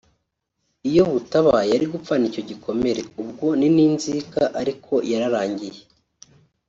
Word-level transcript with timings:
iyo 0.89 1.03
butaba 1.11 1.55
yari 1.71 1.85
gupfana 1.93 2.23
icyo 2.29 2.41
gikomere 2.49 3.01
ubwo 3.21 3.47
ni 3.59 3.67
n’inzika 3.75 4.41
ariko 4.61 4.93
yararangiye 5.11 5.81